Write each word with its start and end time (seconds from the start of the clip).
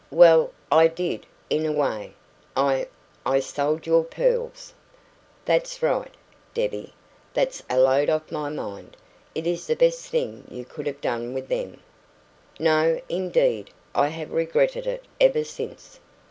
"Well, 0.09 0.51
I 0.71 0.87
did 0.87 1.27
in 1.47 1.63
a 1.63 1.71
way. 1.71 2.13
I 2.57 2.87
I 3.23 3.39
sold 3.39 3.85
your 3.85 4.03
pearls." 4.03 4.73
"That's 5.45 5.83
right, 5.83 6.11
Debbie. 6.55 6.93
That's 7.35 7.61
a 7.69 7.77
load 7.77 8.09
off 8.09 8.31
my 8.31 8.49
mind. 8.49 8.97
It 9.35 9.45
is 9.45 9.67
the 9.67 9.75
best 9.75 10.07
thing 10.07 10.47
you 10.49 10.65
could 10.65 10.87
have 10.87 11.01
done 11.01 11.35
with 11.35 11.49
them." 11.49 11.81
"No, 12.59 12.99
indeed! 13.09 13.69
I 13.93 14.07
have 14.07 14.31
regretted 14.31 14.87
it 14.87 15.05
ever 15.19 15.43
since." 15.43 15.99